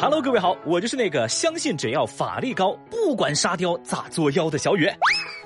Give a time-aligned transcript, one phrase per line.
[0.00, 4.90] Hello，各位好，我就是那个相信只要法力高，不管沙雕咋作妖的小雨。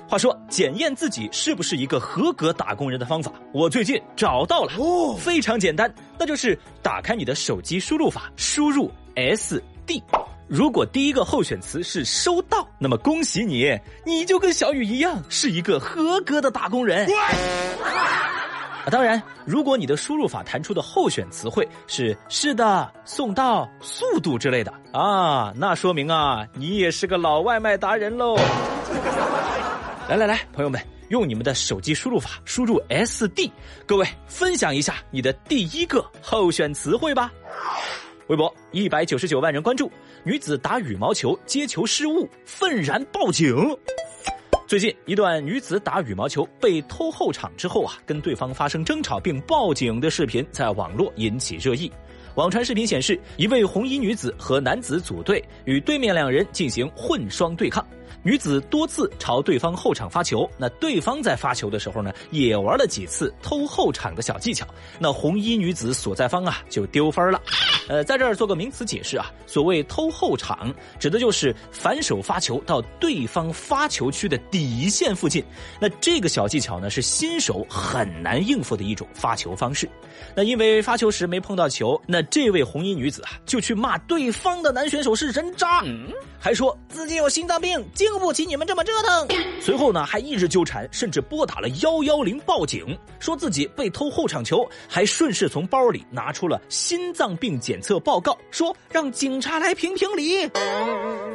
[0.07, 10.01] 话说，检验自己是不是一个合格打工人的方法，我最近找到了，哦，非常简单，那就是打开你的手机输入法，输入 S D。
[10.47, 13.75] 如果第一个候选词是收到，那么恭喜你，
[14.05, 17.09] 你就跟小雨一样是一个合格的打工人。
[18.85, 28.37] 啊，当然，如果你的输入法弹出的候选词汇是是的、送到、速度之类的啊，那说明啊，你也是个老外卖达人喽。
[30.07, 33.51] 来来来，朋友们，用你们的手机输入法输入 S D，
[33.87, 37.31] 各位分享一下你的第一个候选词汇吧。
[38.27, 39.91] 微博一百九十九万人关注，
[40.23, 43.55] 女子打羽毛球接球失误，愤然报警。
[44.67, 51.91] 最近一段女子打羽毛球被偷后场之后啊，跟对方发生争吵并报警的视频在网络引起热议。
[52.33, 57.85] 网传视频显示，一位红衣女子和男子组队，与对面两人进行混双对抗。
[58.25, 64.65] 女子多次朝对方后场发球，那对方在发球的时候呢，也玩了几次偷后场的小技巧，
[64.97, 67.39] 那红衣女子所在方啊就丢分了。
[67.87, 75.45] 呃，在这儿做个名词解释啊，所谓偷后场，指的就是反手发球到对方发球区的底线附近。
[75.79, 79.87] 那这个小技巧呢，是新手很难应付的一种发球方式。
[80.35, 85.83] 那因为发球时没碰到球，那这位红衣女子啊，就去骂对方的男选手是人渣，
[86.39, 87.85] 还说自己有心脏病，
[88.15, 89.27] 经不起你们这么折腾。
[89.59, 100.49] 随后呢，还一直纠缠，甚至拨打了幺幺零报警，说自己被偷后场球，还顺势从包里拿出了心脏病检测报告，说让警察来评评理。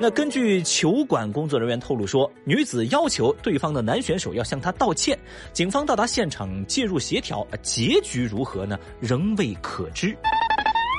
[0.00, 5.18] 那根据球馆工作人员透露说，女子要求对方的男选手要向她道歉，
[5.52, 8.78] 警方到达现场介入协调，结局如何呢？
[9.00, 10.16] 仍未可知。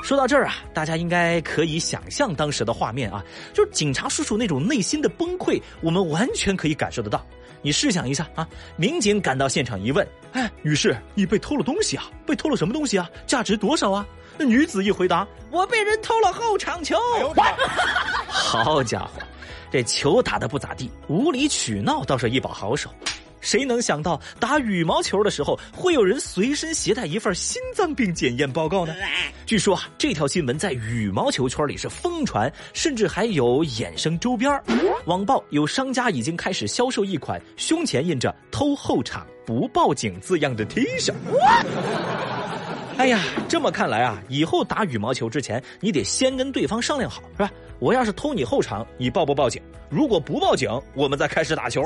[0.02, 7.24] 说到这儿啊，大家应该可以想象当时的画面啊，就是警察叔叔那种内心的崩溃，我们完全可以感受得到。
[7.62, 8.46] 你试想一下啊，
[8.76, 12.10] 民警赶到现场一问，哎，女士，你被偷了东西啊？
[12.26, 13.08] 被偷了什么东西啊？
[13.26, 14.04] 价值多少啊？
[14.36, 16.96] 那女子一回答，我被人偷了后场球。
[18.26, 19.22] 好家伙，
[19.70, 22.90] 这球打得不咋地，无理取闹倒是一把好手。
[23.42, 28.94] 谁能想到打羽毛球的时候会有人随身携带一份心脏病检验报告呢？
[29.44, 34.50] 据说啊，这条新闻在羽毛球圈里是疯传，甚至还有衍生周边
[35.04, 41.12] 网曝有商家已经开始销售一款胸前印着“偷后场不报警”字样的 T 恤。
[42.96, 47.50] 哎呀，这么看来啊，以后打羽毛球之前，你得先跟对方商量好，是吧？
[47.82, 49.60] 我要是偷你后场，你报不报警？
[49.88, 51.84] 如果不报警，我们再开始打球。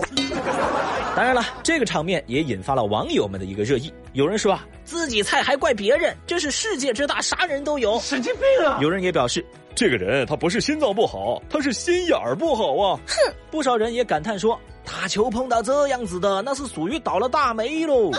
[1.17, 3.91] 当然了，这个场面也引发了网友们的一个热议。
[4.13, 8.79] 有人说啊，自己菜还怪别人，真是世界之大，啥人都有，神经病啊！
[8.83, 9.43] 有人也表示，
[9.75, 13.01] 这个人他不是心脏不好，他是心眼儿不好啊。
[13.07, 18.11] 哼，不少人也感叹说，打球碰到这样子的，那是属于倒了大霉喽。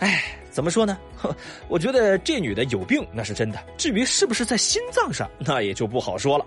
[0.00, 0.39] 哎。
[0.50, 0.98] 怎么说呢？
[1.68, 3.58] 我觉得这女的有病那是真的。
[3.76, 6.44] 至于是不是在心脏上，那也就不好说了。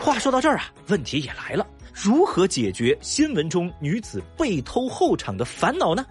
[0.00, 6.04] 话说到这儿啊，问题也来了：如何解决新闻中女子被偷后场的烦恼呢？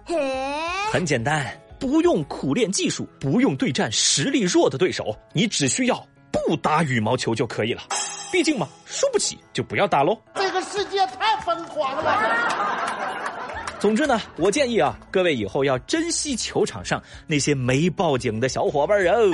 [0.90, 7.82] 很简单，不用苦练技术，不用对战实力弱的对手，你只需要不打羽毛球就可以了。
[8.32, 10.18] 毕竟嘛，输不起就不要打喽。
[10.34, 13.25] 这个世界太疯狂了。
[13.78, 19.30] 总之呢，我建议啊，各位以后要珍惜球场上那些没报警的小伙伴哦。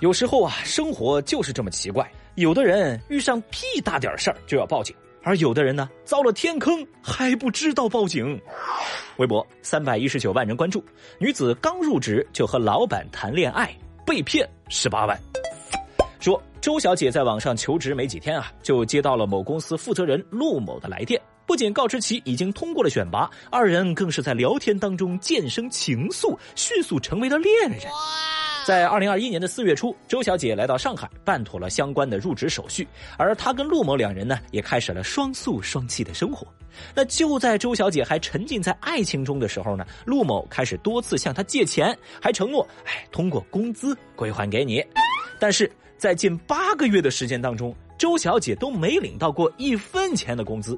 [0.00, 8.38] 有时候啊，生活就是这么奇怪，有的人遇上屁大点事儿就要报警，而有的人呢，遭了天坑还不知道报警。
[9.18, 10.84] 微博三百一十九万人关注，
[11.18, 13.72] 女子刚入职就和老板谈恋爱，
[14.04, 15.18] 被骗十八万。
[16.18, 21.20] 说周小姐在网上求职没几天啊，就接到了某公司负责人陆某的来电。
[21.52, 27.78] 不仅告知其已经通过了选拔，二人更是在聊天当中渐生情愫，迅速成为了恋人。
[28.66, 32.88] 在二零二一年的四月初，周小姐来到上海办妥了相关的入职手续，
[33.18, 36.46] 而她跟陆某两人呢，也开始了双宿双栖的生活。
[36.94, 44.82] 那就在周小姐还沉浸在爱情中的时候呢，陆某开始多次向她借钱，还承诺，哎，通过工资归还给你。
[45.38, 47.76] 但是在近八个月的时间当中。
[48.02, 50.76] 周小姐都没领到过一分钱的工资，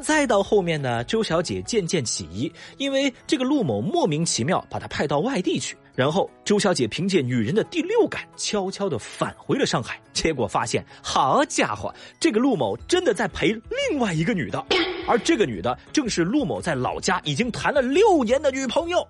[0.00, 13.48] 再到后面呢，周小姐渐渐起疑，因为这个陆某莫名其妙把她派到外地去，然后周小姐凭借女人的第六感，悄悄的返回了上海，结果发现，好家伙，这个陆某真的在陪
[13.90, 14.64] 另外一个女的。
[15.06, 19.06] 而这个女的正是陆某在老家已经谈了六年的女朋友。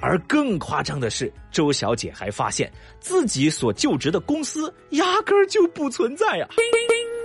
[0.00, 2.70] 而更夸张的是，周小姐还发现
[3.00, 6.46] 自己所就职的公司压根儿就不存在呀。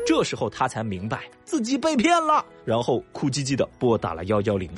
[0.06, 4.69] 这时候她才明白自己被骗了，然后哭唧唧的拨打了幺幺零。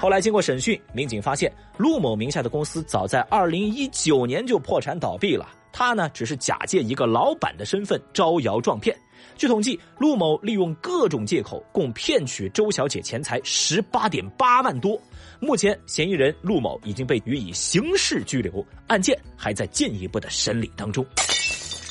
[0.00, 8.96] 后来经过审讯，民警发现陆某名下的公司早在二零一九年就破产倒闭了，他呢只是假借一个老板的身份招摇撞骗。
[9.36, 15.00] 据统计，陆某利用各种借口，共骗取周小姐钱财十八点八万多。
[15.40, 21.04] 目前，嫌疑人陆某已经被予以刑事拘留，案件还在进一步的审理当中。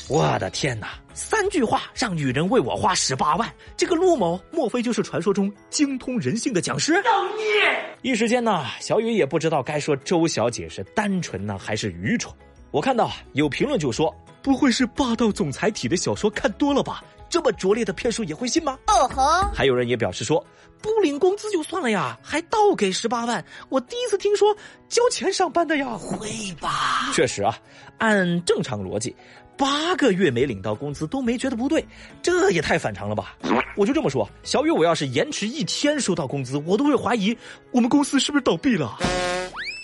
[0.09, 0.99] 我的天哪！
[1.13, 6.93] 三句话让女人为我花十八万，这个陆某莫非就是传说中精通人性的讲师？
[7.03, 7.97] 造孽！
[8.01, 12.33] 一时间呢，小雨也不知道该说周小姐是单纯呢还是愚蠢。
[12.71, 17.03] 我看到有评论就说：“不会是霸道总裁体的小说看多了吧？
[17.33, 19.49] 这么拙劣的骗术也会信吗？”哦吼！
[19.55, 20.45] 还有人也表示说
[20.79, 24.55] ：“不领工资就算了呀，还倒给十八万，我第一次听说
[24.87, 26.29] 交钱上班的呀。”会
[26.61, 27.11] 吧？
[27.11, 27.57] 确实啊，
[27.97, 29.15] 按正常逻辑，
[29.57, 31.83] 八个月没领到工资都没觉得不对，
[32.21, 33.35] 这也太反常了吧？
[33.75, 37.35] 我就这么说，小雨，我要是延迟一天收到工资，我都会怀疑
[37.71, 38.95] 我们公司是不是倒闭了。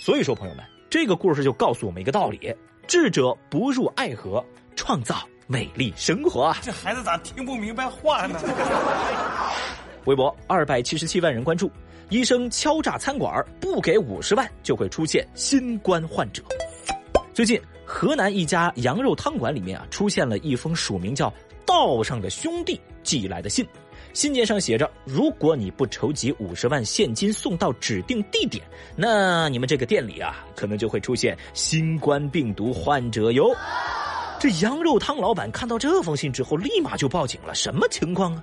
[0.06, 2.54] 所以说，朋友们，这个故事就告诉我们一个道理。
[2.86, 4.44] 智者不入爱河，
[4.76, 5.16] 创造
[5.50, 6.54] 美丽生活。
[6.62, 8.38] 这孩子咋听不明白话呢？
[10.06, 11.68] 微博二百七十七万人关注，
[12.08, 16.40] 医生敲诈餐馆不给五十万就会出现新冠患者。
[17.34, 21.34] 最近，河南一家羊肉汤馆里面啊，出现了一封署名叫
[21.66, 23.66] “道上的兄弟”寄来的信。
[24.12, 28.64] 信件上写着：“如果你不筹集五十万现金送到指定地点，
[28.94, 33.52] 那你们这个店里啊，可能就会出现新冠病毒患者哟。”
[34.40, 37.54] 这羊肉汤老板看到这封信之后，立马就报警了。
[37.54, 38.42] 什么情况啊？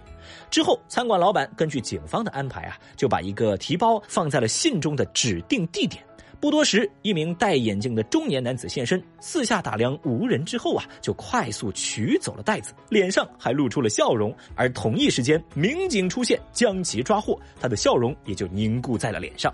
[0.51, 6.03] 之后，餐馆老板根据警方的安排啊，就把一个提包放在了信中的指定地点。
[6.39, 14.31] 不多时，一名戴眼镜的中年男子现身，四下打量无人之后啊，就快速取走了袋子，脸上还露出了笑容。
[14.53, 19.51] 而同一时间，民警出现将其抓获，他的笑容也就凝固在了脸上。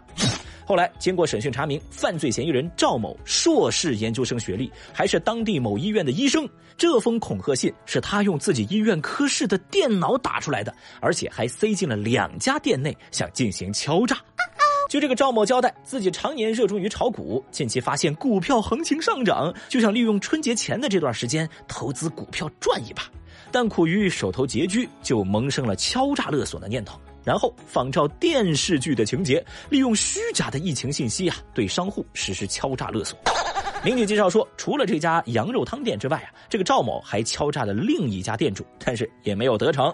[0.65, 6.47] 后来经过审讯查明，犯罪嫌疑人赵某硕士研究生学历，还是当地某医院的医生。
[6.77, 14.17] 这封恐吓信是他用自己医院科室的电脑打出来的，而且还塞进了两家店内，想进行敲诈。
[14.89, 23.03] 就这个赵某交代，自己常年热衷于炒股，近期发现股票行情上涨，就想利用春节前的这段时间投资股票赚一把，
[23.51, 33.17] 但苦于手头拮据，就萌生了敲诈勒索的念头，然后仿照电视剧的情节，利用虚假的疫情信息啊，对商户实施敲诈勒索。
[33.83, 39.93] 民警介绍说，除了这家羊肉汤店之外啊，这个赵某还敲诈了另一家店主，但是也没有得逞。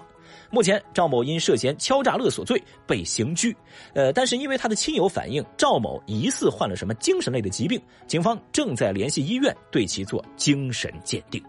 [0.51, 3.55] 目前，赵某因涉嫌敲诈勒索罪被刑拘，
[3.93, 11.43] 呃，但是因为他的亲友反映赵某疑似患了什么精神类的疾病，警方正在联系医院对其做精神鉴定。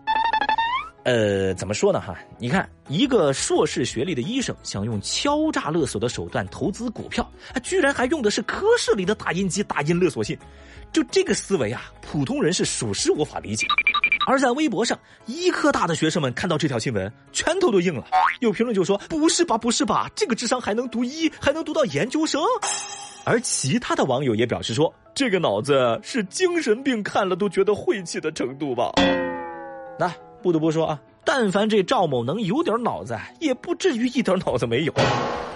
[1.02, 2.00] 呃，怎么说呢？
[2.00, 7.26] 哈，你看，一个硕士学历的医生想用敲诈勒索的手段投资股票，
[7.62, 10.38] 居然还用的是科室里的打印机打印勒索信，
[10.92, 13.66] 就这个思维啊，普通人是属实无法理解。
[14.26, 18.04] 而在微博上，医科大的学生们看到这条新闻，拳头都硬了。
[18.40, 22.40] 有评论就说：“不是吧，不是吧，这个智商还能读医，还能读到研究生？”
[23.24, 28.92] 而其他的网友也表示说：“这个脑子是精神病看了都觉得晦气的程度吧？”
[29.98, 31.00] 那不得不说啊。
[31.24, 34.92] 但凡这赵某能有点脑子，也不至于一点脑子没有，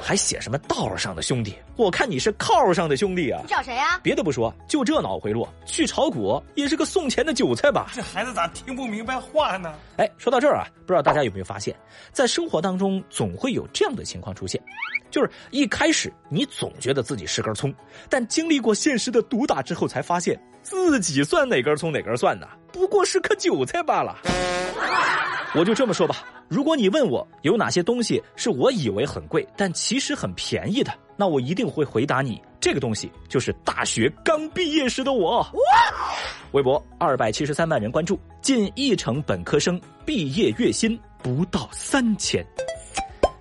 [0.01, 1.57] 还写什么道上的兄弟？
[1.77, 3.41] 我看你是靠上的兄弟啊！
[3.43, 3.99] 你找谁呀？
[4.03, 7.91] 别的不说，就这脑回路，去炒股也是个送钱的韭菜吧？
[7.95, 9.75] 这孩子咋听不明白话呢？
[9.97, 11.75] 哎，说到这儿啊，不知道大家有没有发现，
[12.13, 14.63] 在生活当中总会有这样的情况出现，
[15.11, 17.75] 就是一开始你总觉得自己是根葱，
[18.09, 22.47] 但经历过现实的毒打之后，才发现自己算哪根葱哪根蒜呢？
[22.71, 24.19] 不过是颗韭菜罢了。
[25.57, 26.17] 我就这么说吧，
[26.49, 35.47] 如果你问我有哪些东西是我以为很贵，但其实很便宜的，那我一定会回答你，这个东西就是大学刚毕业时的我。
[36.51, 42.45] 微博二百七十三万人关注，近一成本科生毕业月薪不到三千。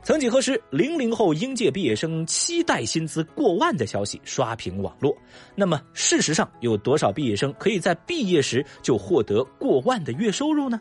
[0.03, 5.15] 曾几何时，零零后应届毕业生期待薪资过万的消息刷屏网络。
[5.55, 10.79] 那么，事实上有多少毕业生可以在毕业时就获得过万的月收入呢？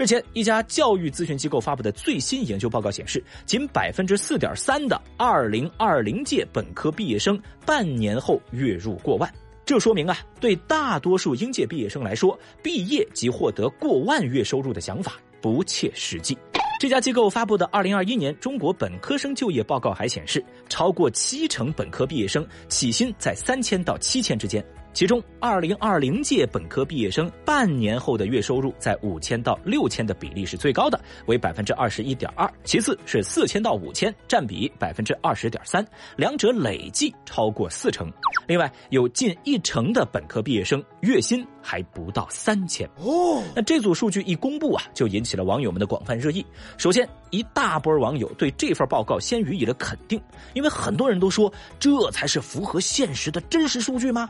[0.00, 9.30] 日前，一家教育咨询机构发布的最新研究报告显示，仅百分之四点三的二零二零届本科毕业生半年后月入过万。
[9.66, 16.34] 这说明啊，对大多数应届毕业生来说，毕业即获得过万月收入的想法不切实际。
[16.78, 24.64] 这家机构发布的二零二一年中国本科生就业报告还显示，超过七成本科毕业生起薪在三千到七千之间。
[24.92, 38.12] 其中，二零二零届本科毕业生半年后的月收入在五千到六千的比例是最高的，为百分之二十一点二；其次是四千到五千，占比百分之二十点三，两者累计超过四成。
[38.48, 42.86] 另外，有近一成的本科毕业生月薪还不到三千。
[42.96, 46.44] 哦，那这组数据一公布啊，就引起了网友们的广泛热议。
[46.76, 50.20] 首先，一大波网友对这份报告先予以了肯定，
[50.52, 54.28] 因为很多人都说这才是符合现实的真实数据吗？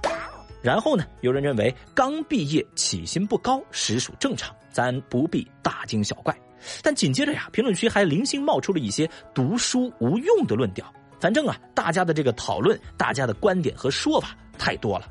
[0.63, 1.05] 然后呢？
[1.21, 6.37] 有人认为刚毕业起薪不高，实属正常，咱不必大惊小怪。
[6.83, 10.85] 但紧接着呀，评论区还零星冒出了一些读书无用的论调。
[11.19, 15.07] 反正啊，大家的这个讨论，大家的观点和说法太多了。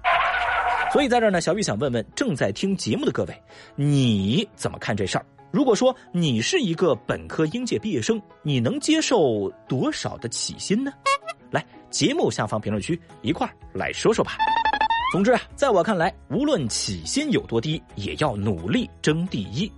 [0.92, 3.44] 所以在这儿呢，小雨想问问正在听节目的各位，
[3.76, 5.26] 你怎么看这事儿？
[5.52, 10.92] 如果说你是一个本科应届毕业生，你能接受多少的起薪呢？
[11.50, 14.38] 来，节目下方评论区一块儿来说说吧。
[15.12, 19.72] 总之啊，在我看来，无论起薪有多低，也要努力争第一。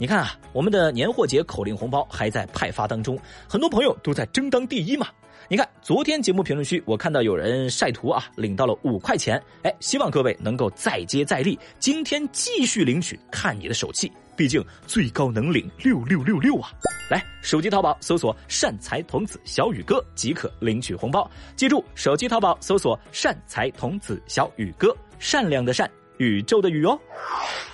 [0.00, 5.08] 你看啊，我们的年货节口令红包还在派发当中，很多朋友都在争当第一嘛。
[5.48, 14.12] 你看，昨天节目评论区我看到有人晒图啊，领到了五块钱，哎，希望各位能够再接再厉，今天继续领取，看你的手气。
[14.36, 16.70] 毕竟最高能领六六六六啊！
[17.10, 21.28] 来，手机淘宝搜索“善财童子小雨哥”即可领取红包。
[21.56, 26.98] 记住，手机淘宝搜索“善财童子小雨哥”，善良的善，宇宙的宇哦。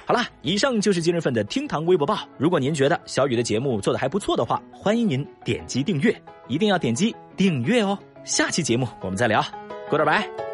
[0.06, 2.18] 好了，以上就是今日份的厅堂微博报。
[2.38, 6.14] 如果您觉得小雨的节目做的还不错的话，欢迎您点击订阅，
[6.46, 7.98] 一定要点击订阅哦。
[8.22, 9.44] 下期节目我们再聊
[9.90, 10.53] ，Goodbye。